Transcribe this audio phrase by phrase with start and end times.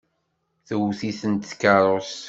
[0.67, 2.17] Tewwet-itent tkeṛṛust.